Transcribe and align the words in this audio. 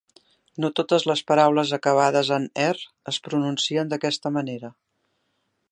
No 0.63 0.69
totes 0.77 1.03
les 1.09 1.21
paraules 1.31 1.73
acabades 1.77 2.33
en 2.39 2.49
"er" 2.65 2.73
es 3.13 3.21
pronuncien 3.27 3.93
d'aquesta 3.95 4.35
manera. 4.39 4.73